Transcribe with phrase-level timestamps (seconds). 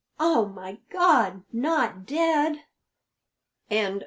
[0.19, 2.63] Oh, my God, not dead!"